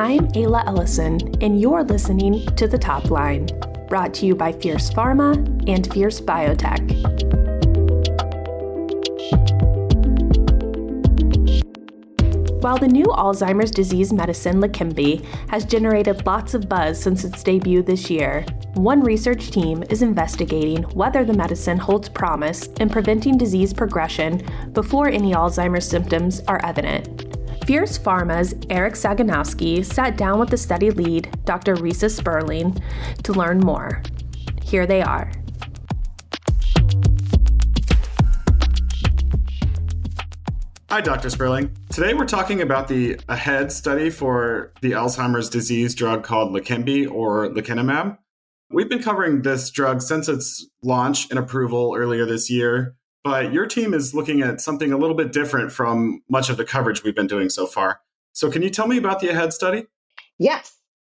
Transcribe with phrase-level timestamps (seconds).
[0.00, 3.46] I'm Ayla Ellison, and you're listening to The Top Line,
[3.86, 5.34] brought to you by Fierce Pharma
[5.68, 6.80] and Fierce Biotech.
[12.62, 17.82] While the new Alzheimer's disease medicine, Leqembi, has generated lots of buzz since its debut
[17.82, 18.46] this year,
[18.76, 24.40] one research team is investigating whether the medicine holds promise in preventing disease progression
[24.72, 27.29] before any Alzheimer's symptoms are evident.
[27.70, 31.76] Fierce Pharma's Eric Sagonowsky sat down with the study lead, Dr.
[31.76, 32.82] Reisa Sperling,
[33.22, 34.02] to learn more.
[34.60, 35.30] Here they are.
[40.90, 41.30] Hi, Dr.
[41.30, 41.70] Sperling.
[41.92, 47.50] Today we're talking about the AHEAD study for the Alzheimer's disease drug called Leqembi or
[47.50, 48.18] lecanemab.
[48.72, 53.66] We've been covering this drug since its launch and approval earlier this year, but your
[53.66, 57.14] team is looking at something a little bit different from much of the coverage we've
[57.14, 58.00] been doing so far.
[58.32, 59.86] So, can you tell me about the AHEAD study?
[60.38, 60.76] Yes.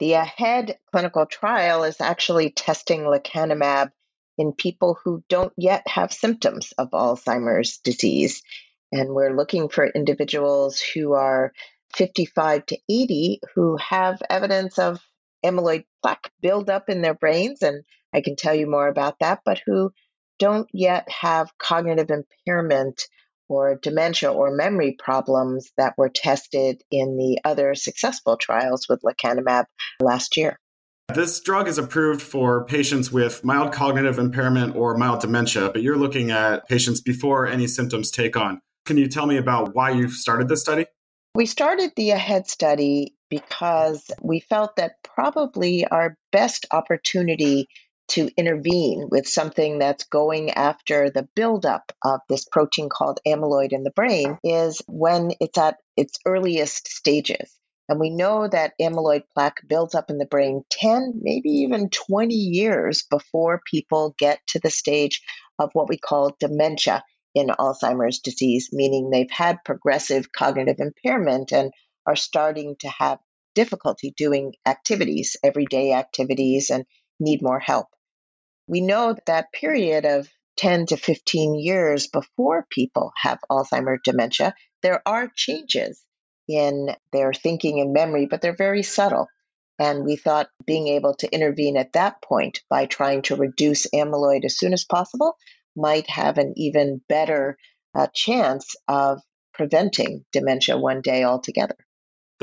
[0.00, 3.92] The AHEAD clinical trial is actually testing lecanemab
[4.36, 8.42] in people who don't yet have symptoms of Alzheimer's disease.
[8.90, 11.52] And we're looking for individuals who are
[11.96, 15.00] 55 to 80 who have evidence of
[15.44, 17.62] amyloid plaque buildup in their brains.
[17.62, 19.92] And I can tell you more about that, but who
[20.38, 23.06] don't yet have cognitive impairment
[23.48, 29.64] or dementia or memory problems that were tested in the other successful trials with lecanemab
[30.00, 30.58] last year.
[31.14, 35.98] This drug is approved for patients with mild cognitive impairment or mild dementia, but you're
[35.98, 38.60] looking at patients before any symptoms take on.
[38.86, 40.86] Can you tell me about why you started this study?
[41.34, 47.68] We started the AHEAD study because we felt that probably our best opportunity
[48.08, 53.82] to intervene with something that's going after the buildup of this protein called amyloid in
[53.82, 57.50] the brain is when it's at its earliest stages.
[57.88, 62.34] And we know that amyloid plaque builds up in the brain 10, maybe even 20
[62.34, 65.22] years before people get to the stage
[65.58, 67.04] of what we call dementia
[67.34, 71.72] in Alzheimer's disease, meaning they've had progressive cognitive impairment and
[72.06, 73.18] are starting to have
[73.54, 76.84] difficulty doing activities, everyday activities, and
[77.20, 77.86] need more help.
[78.66, 84.54] We know that, that period of 10 to 15 years before people have Alzheimer's dementia,
[84.82, 86.02] there are changes
[86.48, 89.26] in their thinking and memory, but they're very subtle.
[89.78, 94.44] And we thought being able to intervene at that point by trying to reduce amyloid
[94.44, 95.36] as soon as possible
[95.76, 97.58] might have an even better
[97.94, 99.20] uh, chance of
[99.52, 101.76] preventing dementia one day altogether.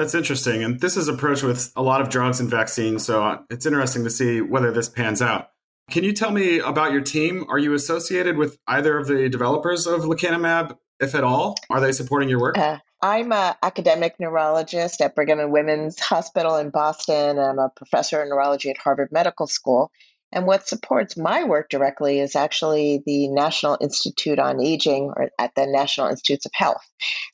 [0.00, 0.64] That's interesting.
[0.64, 3.04] And this is approached with a lot of drugs and vaccines.
[3.04, 5.50] So uh, it's interesting to see whether this pans out.
[5.90, 7.44] Can you tell me about your team?
[7.50, 11.54] Are you associated with either of the developers of lecanemab, if at all?
[11.68, 12.56] Are they supporting your work?
[12.56, 17.38] Uh, I'm an academic neurologist at Brigham and Women's Hospital in Boston.
[17.38, 19.92] I'm a professor in neurology at Harvard Medical School.
[20.32, 25.54] And what supports my work directly is actually the National Institute on Aging or at
[25.56, 26.86] the National Institutes of Health.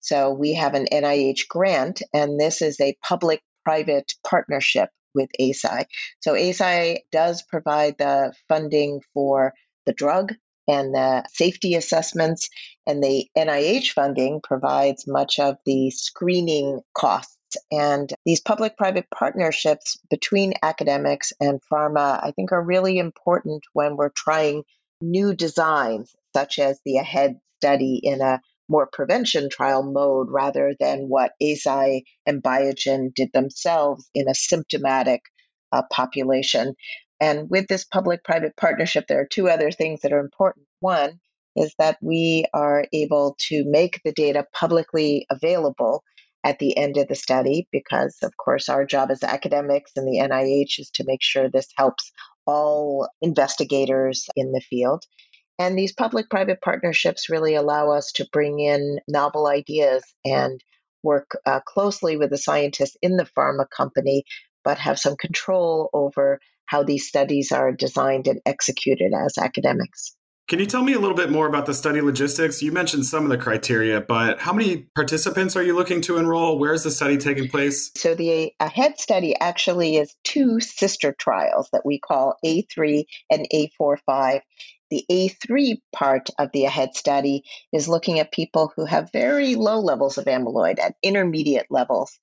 [0.00, 5.86] So we have an NIH grant, and this is a public private partnership with Eisai.
[6.20, 9.54] So Eisai does provide the funding for
[9.86, 10.32] the drug
[10.66, 12.48] and the safety assessments,
[12.86, 17.36] and the NIH funding provides much of the screening costs
[17.70, 23.96] and these public private partnerships between academics and pharma, I think, are really important when
[23.96, 24.64] we're trying
[25.00, 31.08] new designs, such as the AHEAD study in a more prevention trial mode rather than
[31.08, 35.22] what Eisai and Biogen did themselves in a symptomatic
[35.72, 36.74] uh, population.
[37.20, 40.66] And with this public private partnership, there are two other things that are important.
[40.80, 41.20] One
[41.56, 46.02] is that we are able to make the data publicly available
[46.44, 50.18] at the end of the study because, of course, our job as academics and the
[50.18, 52.12] NIH is to make sure this helps
[52.46, 55.02] all investigators in the field.
[55.58, 60.60] And these public private partnerships really allow us to bring in novel ideas and
[61.02, 64.24] work uh, closely with the scientists in the pharma company,
[64.64, 70.16] but have some control over how these studies are designed and executed as academics.
[70.46, 72.60] Can you tell me a little bit more about the study logistics?
[72.62, 76.58] You mentioned some of the criteria, but how many participants are you looking to enroll?
[76.58, 77.90] Where is the study taking place?
[77.96, 84.42] So, the AHEAD study actually is two sister trials that we call A3 and A45.
[84.90, 89.80] The A3 part of the AHEAD study is looking at people who have very low
[89.80, 92.18] levels of amyloid at intermediate levels.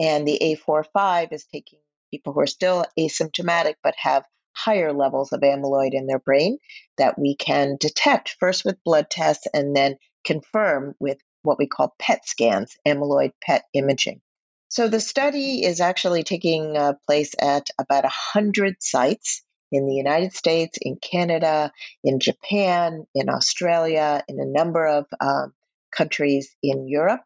[0.00, 1.80] And the A45 is taking
[2.10, 4.24] people who are still asymptomatic but have
[4.56, 6.58] higher levels of amyloid in their brain
[6.96, 11.94] that we can detect first with blood tests and then confirm with what we call
[11.98, 14.20] PET scans, amyloid PET imaging.
[14.68, 20.32] So the study is actually taking uh, place at about 100 sites in the United
[20.32, 21.72] States, in Canada,
[22.02, 25.46] in Japan, in Australia, in a number of uh,
[25.92, 27.22] countries in Europe.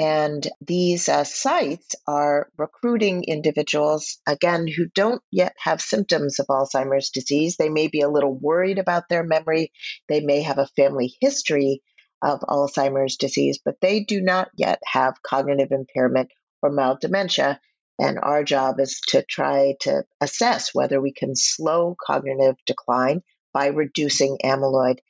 [0.00, 7.10] And these uh, sites are recruiting individuals, again, who don't yet have symptoms of Alzheimer's
[7.10, 7.58] disease.
[7.58, 9.72] They may be a little worried about their memory.
[10.08, 11.82] They may have a family history
[12.22, 16.30] of Alzheimer's disease, but they do not yet have cognitive impairment
[16.62, 17.60] or mild dementia.
[17.98, 23.20] And our job is to try to assess whether we can slow cognitive decline
[23.52, 25.00] by reducing amyloid.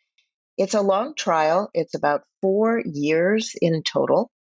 [0.59, 4.33] It's a long trial, it's about four years in total.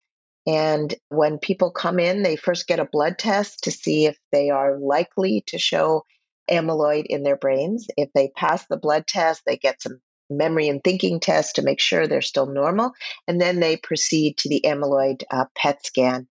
[0.47, 4.49] And when people come in, they first get a blood test to see if they
[4.49, 6.03] are likely to show
[6.49, 7.87] amyloid in their brains.
[7.97, 11.79] If they pass the blood test, they get some memory and thinking tests to make
[11.79, 12.91] sure they're still normal.
[13.27, 16.27] And then they proceed to the amyloid uh, PET scan.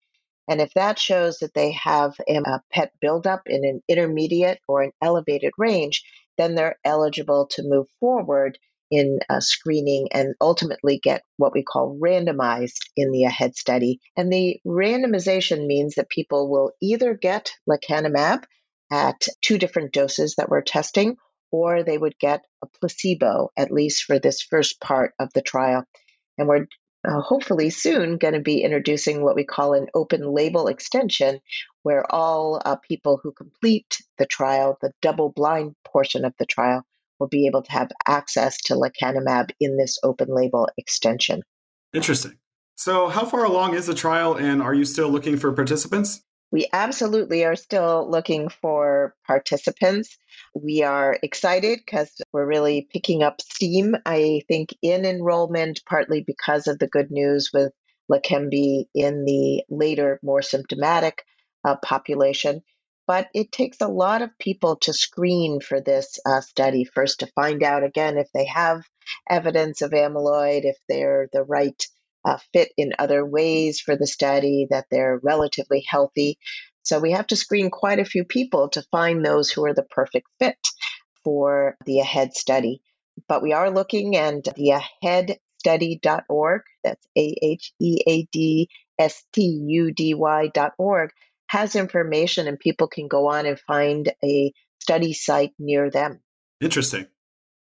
[0.49, 4.93] And if that shows that they have a PET buildup in an intermediate or an
[5.03, 6.05] elevated range,
[6.39, 8.59] then they're eligible to move forward
[8.91, 14.01] in screening and ultimately get what we call randomized in the AHEAD study.
[14.17, 18.45] And the randomization means that people will either get lecanemab
[18.91, 21.17] at two different doses that we're testing,
[21.51, 25.85] or they would get a placebo, at least for this first part of the trial.
[26.39, 26.67] And we're
[27.07, 31.41] uh, hopefully soon going to be introducing what we call an open label extension,
[31.83, 36.85] where all uh, people who complete the trial, the double blind portion of the trial,
[37.19, 41.43] will be able to have access to lecanemab in this open label extension.
[41.93, 42.39] Interesting.
[42.77, 46.21] So, how far along is the trial, and are you still looking for participants?
[46.53, 50.17] We absolutely are still looking for participants.
[50.55, 56.67] We are excited because we're really picking up steam, I think, in enrollment, partly because
[56.67, 57.73] of the good news with
[58.11, 61.25] Leqembi in the later, more symptomatic
[61.67, 62.63] uh, population.
[63.07, 67.29] But it takes a lot of people to screen for this uh, study first to
[67.29, 68.83] find out again if they have
[69.31, 71.87] evidence of amyloid, if they're the right
[72.25, 76.39] uh, fit in other ways for the study, that they're relatively healthy.
[76.83, 79.85] So we have to screen quite a few people to find those who are the
[79.85, 80.59] perfect fit
[81.23, 82.81] for the AHEAD study.
[83.29, 88.69] But we are looking, and the aheadstudy.org, that's A H E A D
[88.99, 91.11] S T U D Y.org,
[91.49, 96.21] has information, and people can go on and find a study site near them.
[96.61, 97.07] Interesting.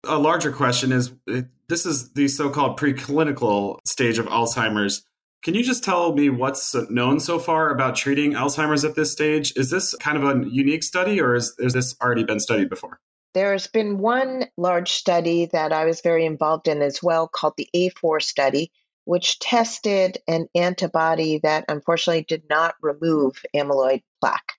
[0.04, 5.04] A larger question is eh, this is the so called preclinical stage of Alzheimer's.
[5.42, 9.52] Can you just tell me what's known so far about treating Alzheimer's at this stage?
[9.56, 13.00] Is this kind of a unique study or is, has this already been studied before?
[13.34, 17.68] There's been one large study that I was very involved in as well called the
[17.74, 18.72] A4 study,
[19.08, 24.52] which tested an antibody that unfortunately did not remove amyloid plaque.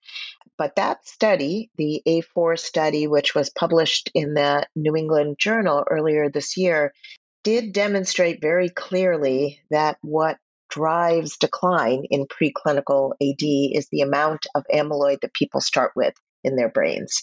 [0.58, 6.32] But that study, the A4 study, which was published in the New England Journal earlier
[6.32, 6.94] this year,
[7.44, 10.38] did demonstrate very clearly that what
[10.72, 13.44] drives decline in preclinical AD
[13.78, 17.22] is the amount of amyloid that people start with in their brains.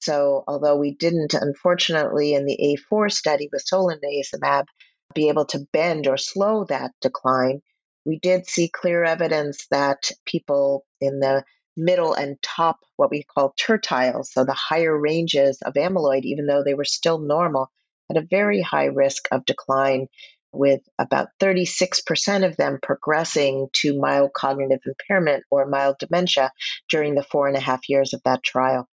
[0.00, 4.66] So, although we didn't, unfortunately, in the A4 study with solanezumab,
[5.14, 7.60] be able to bend or slow that decline,
[8.04, 11.44] we did see clear evidence that people in the
[11.76, 16.64] middle and top, what we call tertiles, so the higher ranges of amyloid, even though
[16.64, 17.70] they were still normal,
[18.08, 20.08] had a very high risk of decline,
[20.52, 26.50] with about 36% of them progressing to mild cognitive impairment or mild dementia
[26.88, 28.88] during the four and a half years of that trial.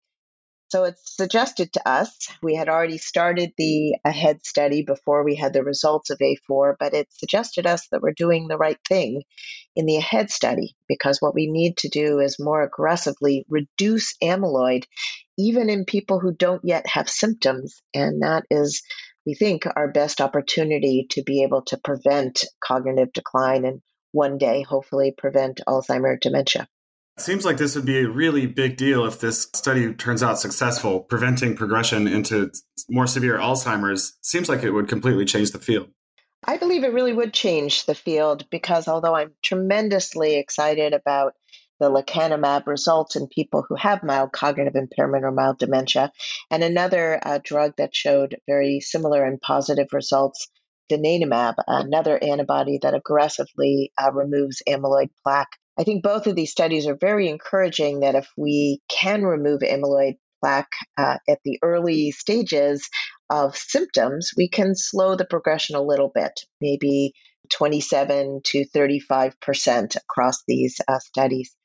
[0.73, 5.53] So it's suggested to us, we had already started the AHEAD study before we had
[5.53, 9.21] the results of A4, but it suggested us that we're doing the right thing
[9.75, 14.85] in the AHEAD study because what we need to do is more aggressively reduce amyloid
[15.37, 17.83] even in people who don't yet have symptoms.
[17.93, 18.81] And that is,
[19.27, 24.63] we think, our best opportunity to be able to prevent cognitive decline and one day,
[24.63, 26.67] hopefully, prevent Alzheimer dementia.
[27.17, 30.99] Seems like this would be a really big deal if this study turns out successful,
[30.99, 32.51] preventing progression into
[32.89, 34.17] more severe Alzheimer's.
[34.21, 35.89] Seems like it would completely change the field.
[36.43, 41.35] I believe it really would change the field because although I'm tremendously excited about
[41.79, 46.11] the lecanemab results in people who have mild cognitive impairment or mild dementia,
[46.49, 50.49] and another uh, drug that showed very similar and positive results,
[50.91, 56.87] donanemab, another antibody that aggressively uh, removes amyloid plaque I think both of these studies
[56.87, 62.87] are very encouraging that if we can remove amyloid plaque uh, at the early stages
[63.29, 67.13] of symptoms, we can slow the progression a little bit, maybe
[67.51, 71.55] 27 to 35% across these uh, studies.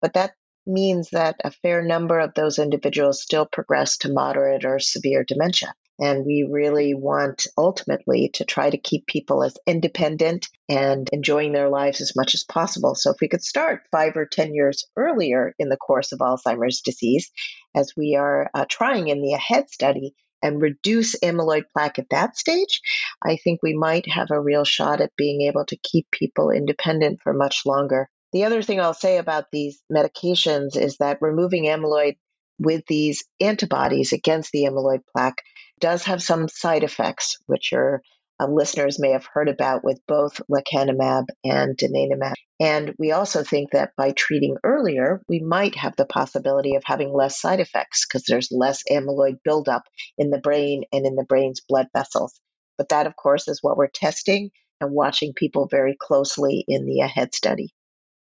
[0.00, 0.32] but that
[0.66, 5.74] means that a fair number of those individuals still progress to moderate or severe dementia.
[6.00, 11.68] And we really want ultimately to try to keep people as independent and enjoying their
[11.68, 12.94] lives as much as possible.
[12.94, 16.80] So, if we could start five or 10 years earlier in the course of Alzheimer's
[16.80, 17.30] disease,
[17.74, 22.36] as we are uh, trying in the AHEAD study, and reduce amyloid plaque at that
[22.36, 22.80] stage,
[23.22, 27.20] I think we might have a real shot at being able to keep people independent
[27.22, 28.08] for much longer.
[28.32, 32.16] The other thing I'll say about these medications is that removing amyloid
[32.58, 35.42] with these antibodies against the amyloid plaque
[35.80, 38.02] does have some side effects, which your
[38.40, 42.34] uh, listeners may have heard about with both lecanemab and donanemab.
[42.58, 47.12] And we also think that by treating earlier, we might have the possibility of having
[47.12, 49.82] less side effects because there's less amyloid buildup
[50.16, 52.40] in the brain and in the brain's blood vessels.
[52.78, 57.00] But that, of course, is what we're testing and watching people very closely in the
[57.00, 57.74] AHEAD study.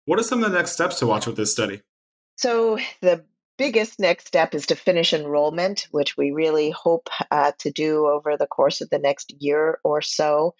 [0.04, 1.82] What are some of the next steps to watch with this study?
[2.36, 3.24] So, the
[3.58, 8.36] biggest next step is to finish enrollment, which we really hope uh, to do over
[8.36, 10.54] the course of the next year or so.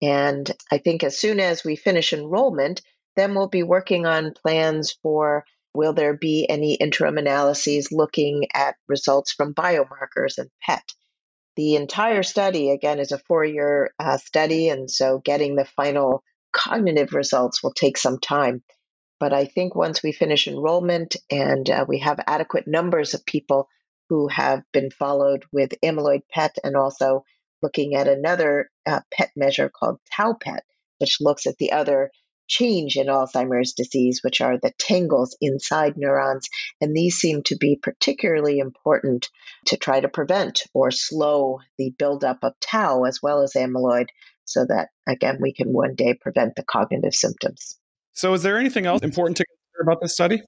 [0.00, 2.82] And I think as soon as we finish enrollment,
[3.16, 5.44] then we'll be working on plans for
[5.74, 10.82] will there be any interim analyses looking at results from biomarkers and PET.
[11.56, 16.22] The entire study, again, is a four year uh, study, and so getting the final
[16.52, 18.62] cognitive results will take some time.
[19.22, 23.68] But I think once we finish enrollment and uh, we have adequate numbers of people
[24.08, 27.24] who have been followed with amyloid PET and also
[27.62, 30.64] looking at another uh, PET measure called tau PET,
[30.98, 32.10] which looks at the other
[32.48, 36.48] change in Alzheimer's disease, which are the tangles inside neurons.
[36.80, 39.30] And these seem to be particularly important
[39.66, 44.08] to try to prevent or slow the buildup of tau as well as amyloid
[44.44, 47.78] so that, again, we can one day prevent the cognitive symptoms.
[48.14, 50.42] So, is there anything else important to consider about this study?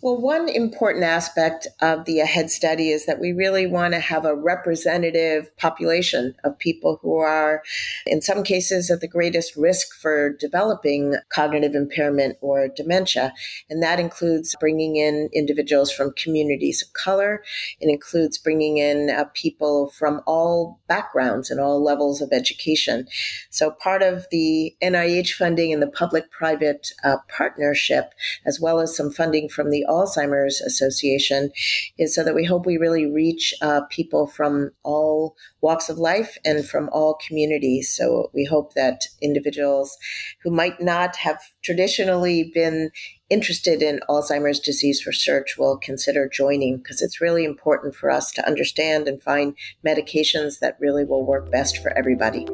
[0.00, 4.24] Well, one important aspect of the AHEAD study is that we really want to have
[4.24, 7.64] a representative population of people who are,
[8.06, 13.32] in some cases, at the greatest risk for developing cognitive impairment or dementia.
[13.68, 17.42] And that includes bringing in individuals from communities of color.
[17.80, 23.08] It includes bringing in uh, people from all backgrounds and all levels of education.
[23.50, 28.12] So part of the NIH funding and the public private uh, partnership,
[28.46, 31.50] as well as some funding from the Alzheimer's Association
[31.98, 36.38] is so that we hope we really reach uh, people from all walks of life
[36.44, 37.90] and from all communities.
[37.90, 39.96] So we hope that individuals
[40.42, 42.90] who might not have traditionally been
[43.30, 48.46] interested in Alzheimer's disease research will consider joining because it's really important for us to
[48.46, 52.46] understand and find medications that really will work best for everybody.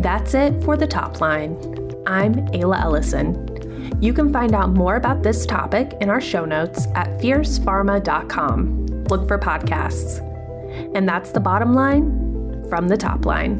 [0.00, 1.58] That's it for the top line.
[2.06, 3.49] I'm Ayla Ellison.
[4.00, 8.86] You can find out more about this topic in our show notes at fiercepharma.com.
[9.04, 10.26] Look for podcasts.
[10.94, 13.58] And that's the bottom line from the top line.